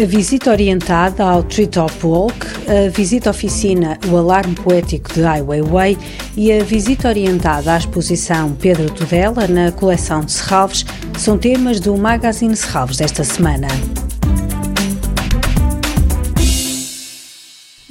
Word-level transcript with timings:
A 0.00 0.06
visita 0.06 0.52
orientada 0.52 1.24
ao 1.24 1.42
Treetop 1.42 2.06
Walk, 2.06 2.46
a 2.68 2.88
visita 2.88 3.30
oficina 3.30 3.98
O 4.08 4.16
Alarme 4.16 4.54
Poético 4.54 5.12
de 5.12 5.22
Weiwei 5.22 5.98
e 6.36 6.52
a 6.52 6.62
visita 6.62 7.08
orientada 7.08 7.74
à 7.74 7.78
exposição 7.78 8.52
Pedro 8.52 8.88
Tudela 8.92 9.48
na 9.48 9.72
coleção 9.72 10.20
de 10.20 10.30
Serralves 10.30 10.86
são 11.18 11.36
temas 11.36 11.80
do 11.80 11.96
Magazine 11.96 12.54
Serralves 12.54 12.98
desta 12.98 13.24
semana. 13.24 13.66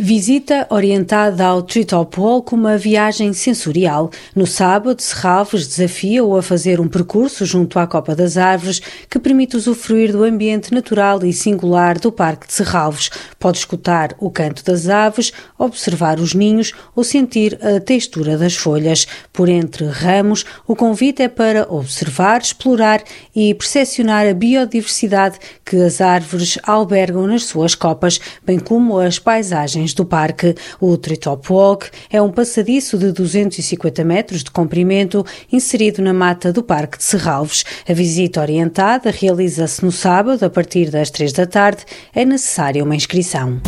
Visita 0.09 0.65
orientada 0.69 1.45
ao 1.45 1.61
Treetop 1.61 2.15
com 2.45 2.55
uma 2.55 2.77
viagem 2.77 3.33
sensorial. 3.33 4.09
No 4.33 4.47
sábado, 4.47 5.01
Serralves 5.01 5.67
desafia-o 5.67 6.37
a 6.37 6.41
fazer 6.41 6.79
um 6.79 6.87
percurso 6.87 7.45
junto 7.45 7.77
à 7.77 7.85
Copa 7.85 8.15
das 8.15 8.37
Árvores 8.37 8.81
que 9.09 9.19
permite 9.19 9.57
usufruir 9.57 10.13
do 10.13 10.23
ambiente 10.23 10.73
natural 10.73 11.25
e 11.25 11.33
singular 11.33 11.99
do 11.99 12.09
Parque 12.09 12.47
de 12.47 12.53
Serralves. 12.53 13.09
Pode 13.37 13.57
escutar 13.57 14.15
o 14.17 14.31
canto 14.31 14.63
das 14.63 14.87
aves, 14.87 15.33
observar 15.59 16.21
os 16.21 16.33
ninhos 16.33 16.71
ou 16.95 17.03
sentir 17.03 17.59
a 17.61 17.81
textura 17.81 18.37
das 18.37 18.55
folhas. 18.55 19.05
Por 19.33 19.49
entre 19.49 19.87
ramos, 19.87 20.45
o 20.65 20.73
convite 20.73 21.21
é 21.21 21.27
para 21.27 21.67
observar, 21.69 22.39
explorar 22.39 23.03
e 23.35 23.53
percepcionar 23.53 24.25
a 24.25 24.33
biodiversidade 24.33 25.37
que 25.65 25.75
as 25.75 25.99
árvores 25.99 26.57
albergam 26.63 27.27
nas 27.27 27.43
suas 27.43 27.75
copas, 27.75 28.21
bem 28.45 28.57
como 28.57 28.99
as 28.99 29.19
paisagens 29.19 29.96
do 29.97 30.05
parque. 30.05 30.55
O 30.79 30.95
Treetop 30.97 31.51
Walk 31.51 31.89
é 32.09 32.21
um 32.21 32.31
passadiço 32.31 32.97
de 32.97 33.11
250 33.11 34.03
metros 34.03 34.43
de 34.43 34.51
comprimento 34.51 35.25
inserido 35.51 36.01
na 36.01 36.13
mata 36.13 36.53
do 36.53 36.63
Parque 36.63 36.97
de 36.97 37.03
Serralves. 37.03 37.65
A 37.87 37.93
visita 37.93 38.41
orientada 38.41 39.11
realiza-se 39.11 39.83
no 39.83 39.91
sábado 39.91 40.43
a 40.43 40.49
partir 40.49 40.89
das 40.89 41.09
3 41.09 41.33
da 41.33 41.45
tarde. 41.45 41.83
É 42.13 42.23
necessária 42.23 42.83
uma 42.83 42.95
inscrição. 42.95 43.59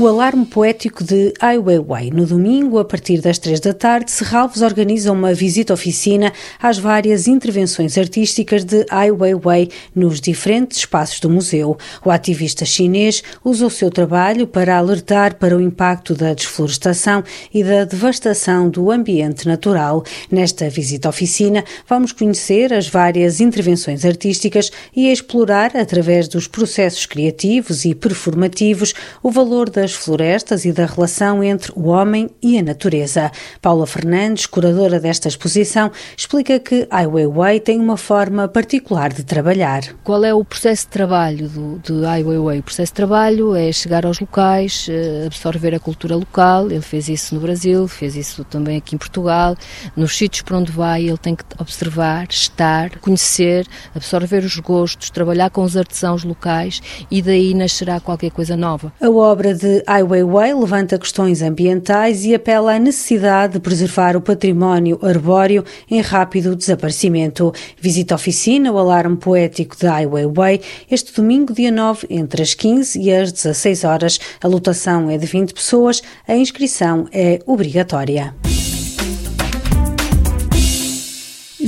O 0.00 0.06
alarme 0.06 0.46
poético 0.46 1.02
de 1.02 1.34
Ai 1.40 1.58
Weiwei. 1.58 2.12
No 2.12 2.24
domingo, 2.24 2.78
a 2.78 2.84
partir 2.84 3.20
das 3.20 3.36
três 3.36 3.58
da 3.58 3.74
tarde, 3.74 4.12
Serralves 4.12 4.62
organiza 4.62 5.10
uma 5.10 5.34
visita-oficina 5.34 6.32
às 6.62 6.78
várias 6.78 7.26
intervenções 7.26 7.98
artísticas 7.98 8.62
de 8.62 8.86
Ai 8.90 9.10
Weiwei 9.10 9.68
nos 9.92 10.20
diferentes 10.20 10.78
espaços 10.78 11.18
do 11.18 11.28
museu. 11.28 11.76
O 12.04 12.12
ativista 12.12 12.64
chinês 12.64 13.24
usa 13.44 13.66
o 13.66 13.70
seu 13.70 13.90
trabalho 13.90 14.46
para 14.46 14.78
alertar 14.78 15.34
para 15.34 15.56
o 15.56 15.60
impacto 15.60 16.14
da 16.14 16.32
desflorestação 16.32 17.24
e 17.52 17.64
da 17.64 17.84
devastação 17.84 18.70
do 18.70 18.92
ambiente 18.92 19.48
natural. 19.48 20.04
Nesta 20.30 20.70
visita-oficina, 20.70 21.64
vamos 21.88 22.12
conhecer 22.12 22.72
as 22.72 22.86
várias 22.86 23.40
intervenções 23.40 24.04
artísticas 24.04 24.70
e 24.94 25.10
explorar, 25.10 25.76
através 25.76 26.28
dos 26.28 26.46
processos 26.46 27.04
criativos 27.04 27.84
e 27.84 27.96
performativos, 27.96 28.94
o 29.20 29.32
valor 29.32 29.68
das 29.68 29.87
das 29.88 29.94
florestas 29.94 30.66
e 30.66 30.72
da 30.72 30.84
relação 30.84 31.42
entre 31.42 31.72
o 31.74 31.88
homem 31.88 32.28
e 32.42 32.58
a 32.58 32.62
natureza. 32.62 33.32
Paula 33.62 33.86
Fernandes, 33.86 34.44
curadora 34.44 35.00
desta 35.00 35.28
exposição, 35.28 35.90
explica 36.14 36.58
que 36.60 36.86
Ai 36.90 37.06
Weiwei 37.06 37.58
tem 37.58 37.80
uma 37.80 37.96
forma 37.96 38.46
particular 38.46 39.10
de 39.10 39.24
trabalhar. 39.24 39.82
Qual 40.04 40.22
é 40.24 40.34
o 40.34 40.44
processo 40.44 40.84
de 40.84 40.88
trabalho 40.88 41.48
do, 41.48 41.78
de 41.78 42.04
Ai 42.04 42.22
Weiwei? 42.22 42.58
O 42.58 42.62
processo 42.62 42.92
de 42.92 42.96
trabalho 42.96 43.54
é 43.54 43.72
chegar 43.72 44.04
aos 44.04 44.20
locais, 44.20 44.86
eh, 44.90 45.24
absorver 45.26 45.74
a 45.74 45.80
cultura 45.80 46.14
local. 46.14 46.70
Ele 46.70 46.82
fez 46.82 47.08
isso 47.08 47.34
no 47.34 47.40
Brasil, 47.40 47.88
fez 47.88 48.14
isso 48.14 48.44
também 48.44 48.76
aqui 48.76 48.94
em 48.94 48.98
Portugal. 48.98 49.56
Nos 49.96 50.18
sítios 50.18 50.42
para 50.42 50.58
onde 50.58 50.70
vai, 50.70 51.04
ele 51.04 51.16
tem 51.16 51.34
que 51.34 51.44
observar, 51.58 52.26
estar, 52.28 52.98
conhecer, 52.98 53.66
absorver 53.94 54.44
os 54.44 54.58
gostos, 54.58 55.08
trabalhar 55.08 55.48
com 55.48 55.62
os 55.62 55.78
artesãos 55.78 56.24
locais 56.24 56.82
e 57.10 57.22
daí 57.22 57.54
nascerá 57.54 57.98
qualquer 58.00 58.30
coisa 58.30 58.54
nova. 58.54 58.92
A 59.00 59.08
obra 59.08 59.54
de 59.54 59.77
Ai 59.86 60.02
Weiwei 60.02 60.54
levanta 60.54 60.98
questões 60.98 61.42
ambientais 61.42 62.24
e 62.24 62.34
apela 62.34 62.74
à 62.74 62.78
necessidade 62.78 63.54
de 63.54 63.60
preservar 63.60 64.16
o 64.16 64.20
património 64.20 64.98
arbóreo 65.02 65.64
em 65.90 66.00
rápido 66.00 66.56
desaparecimento. 66.56 67.52
Visita 67.80 68.14
a 68.14 68.16
oficina 68.16 68.72
o 68.72 68.78
alarme 68.78 69.16
poético 69.16 69.76
de 69.76 69.86
Ai 69.86 70.06
Weiwei 70.06 70.60
este 70.90 71.12
domingo, 71.12 71.52
dia 71.52 71.70
9, 71.70 72.06
entre 72.10 72.42
as 72.42 72.54
15 72.54 73.00
e 73.00 73.12
as 73.12 73.32
16 73.32 73.84
horas. 73.84 74.18
A 74.42 74.48
lotação 74.48 75.10
é 75.10 75.18
de 75.18 75.26
20 75.26 75.52
pessoas, 75.52 76.02
a 76.26 76.34
inscrição 76.34 77.06
é 77.12 77.40
obrigatória. 77.46 78.34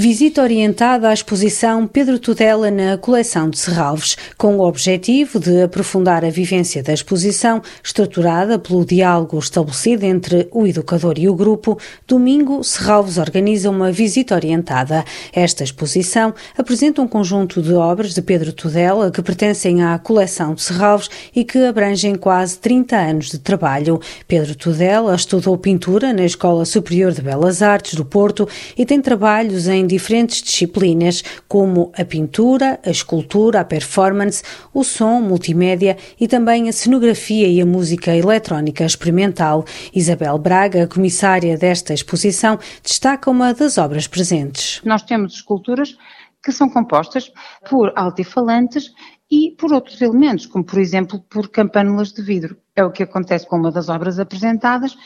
Visita 0.03 0.41
orientada 0.41 1.11
à 1.11 1.13
exposição 1.13 1.87
Pedro 1.87 2.19
Tudela 2.19 2.71
na 2.71 2.97
coleção 2.97 3.51
de 3.51 3.59
Serralves, 3.59 4.17
com 4.39 4.57
o 4.57 4.67
objetivo 4.67 5.39
de 5.39 5.61
aprofundar 5.61 6.25
a 6.25 6.31
vivência 6.31 6.83
da 6.83 6.95
exposição, 6.95 7.61
estruturada 7.85 8.59
pelo 8.59 8.83
diálogo 8.83 9.39
estabelecido 9.39 10.05
entre 10.05 10.49
o 10.53 10.67
educador 10.67 11.19
e 11.19 11.29
o 11.29 11.35
grupo. 11.35 11.79
Domingo, 12.09 12.65
Serralves 12.65 13.19
organiza 13.19 13.69
uma 13.69 13.93
visita 13.93 14.35
orientada. 14.35 15.05
Esta 15.35 15.65
exposição 15.65 16.33
apresenta 16.57 17.03
um 17.03 17.07
conjunto 17.07 17.61
de 17.61 17.75
obras 17.75 18.15
de 18.15 18.23
Pedro 18.23 18.55
Tudela 18.55 19.11
que 19.11 19.21
pertencem 19.21 19.83
à 19.85 19.99
coleção 19.99 20.55
de 20.55 20.63
Serralves 20.63 21.11
e 21.37 21.45
que 21.45 21.59
abrangem 21.59 22.15
quase 22.15 22.59
30 22.59 22.97
anos 22.97 23.31
de 23.31 23.39
trabalho. 23.39 24.01
Pedro 24.27 24.55
Tudela 24.55 25.15
estudou 25.15 25.59
pintura 25.59 26.11
na 26.15 26.25
Escola 26.25 26.65
Superior 26.65 27.13
de 27.13 27.21
Belas 27.21 27.61
Artes 27.61 27.93
do 27.93 28.05
Porto 28.07 28.49
e 28.79 28.87
tem 28.87 29.03
trabalhos 29.03 29.69
em 29.69 29.90
diferentes 29.91 30.43
disciplinas, 30.43 31.23
como 31.47 31.93
a 31.97 32.05
pintura, 32.05 32.81
a 32.85 32.91
escultura, 32.91 33.61
a 33.61 33.65
performance, 33.65 34.43
o 34.73 34.83
som, 34.83 35.21
multimédia 35.21 35.97
e 36.19 36.27
também 36.27 36.69
a 36.69 36.73
cenografia 36.73 37.49
e 37.49 37.61
a 37.61 37.67
música 37.67 38.17
eletrónica 38.17 38.85
experimental. 38.85 39.65
Isabel 39.95 40.39
Braga, 40.39 40.87
comissária 40.87 41.59
desta 41.59 41.93
exposição, 41.93 42.59
destaca 42.83 43.31
uma 43.31 43.53
das 43.53 43.77
obras 43.77 44.07
presentes. 44.07 44.81
Nós 44.85 45.03
temos 45.03 45.35
esculturas 45.35 45.97
que 46.43 46.53
são 46.53 46.69
compostas 46.71 47.31
por 47.69 47.93
altifalantes 47.97 48.93
e 49.31 49.55
por 49.59 49.73
outros 49.73 50.01
elementos, 50.01 50.47
como 50.47 50.65
por 50.65 50.79
exemplo 50.79 51.21
por 51.31 51.49
campânulas 51.49 52.13
de 52.13 52.23
vidro. 52.23 52.57
É 52.75 52.85
o 52.85 52.91
que 52.91 53.03
acontece 53.03 53.47
com 53.47 53.57
uma 53.57 53.71
das 53.71 53.89
obras 53.89 54.19
apresentadas, 54.19 54.97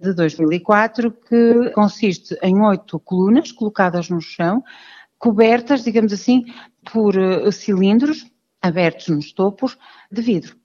de 0.00 0.12
2004, 0.12 1.10
que 1.10 1.70
consiste 1.70 2.36
em 2.42 2.60
oito 2.60 2.98
colunas 3.00 3.52
colocadas 3.52 4.08
no 4.08 4.20
chão, 4.20 4.62
cobertas, 5.18 5.82
digamos 5.82 6.12
assim, 6.12 6.44
por 6.92 7.16
uh, 7.16 7.50
cilindros 7.50 8.30
abertos 8.60 9.08
nos 9.08 9.32
topos 9.32 9.78
de 10.10 10.22
vidro. 10.22 10.56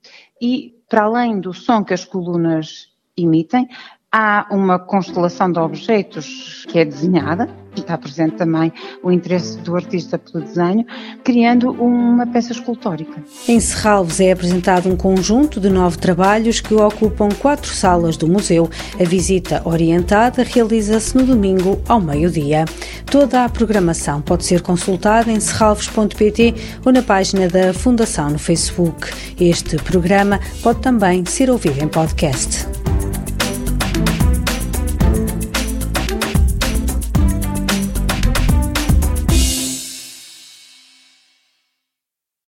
E, 0.42 0.76
para 0.90 1.04
além 1.04 1.40
do 1.40 1.54
som 1.54 1.84
que 1.84 1.94
as 1.94 2.06
colunas 2.06 2.90
emitem, 3.16 3.68
há 4.12 4.48
uma 4.52 4.80
constelação 4.80 5.52
de 5.52 5.60
objetos 5.60 6.66
que 6.68 6.80
é 6.80 6.86
desenhada, 6.86 7.50
está 7.76 7.98
presente 7.98 8.36
também 8.36 8.74
o 9.04 9.12
interesse 9.12 9.58
do 9.60 9.76
artista 9.76 10.18
pelo 10.18 10.44
desenho, 10.44 10.86
criando 11.24 11.72
uma 11.72 12.26
peça 12.28 12.52
escultórica. 12.52 13.24
Em 13.48 13.60
Serralves 13.60 14.20
é 14.20 14.32
apresentado 14.32 14.90
um 14.90 14.98
conjunto 14.98 15.60
de 15.60 15.70
nove 15.70 15.98
trabalhos 15.98 16.60
que 16.60 16.74
ocupam 16.74 17.30
quatro 17.30 17.72
salas 17.72 18.18
do 18.18 18.28
museu. 18.28 18.70
A 19.00 19.04
visita 19.04 19.62
orientada 19.66 20.44
realiza-se 20.44 21.16
no 21.16 21.24
domingo 21.24 21.82
ao 21.88 22.02
meio-dia. 22.02 22.66
Toda 23.06 23.46
a 23.46 23.50
programação 23.50 24.22
pode 24.22 24.46
ser 24.46 24.62
consultada 24.62 25.32
em 25.32 25.40
serralves.pt 25.40 26.56
ou 26.86 26.92
na 26.92 27.02
página 27.02 27.48
da 27.48 27.74
Fundação 27.74 28.30
no 28.30 28.40
Facebook. 28.40 29.10
Este 29.40 29.78
programa 29.78 30.40
pode 30.62 30.82
também 30.82 31.24
ser 31.26 31.50
ouvido 31.50 31.82
em 31.82 31.88
podcast. 31.88 32.79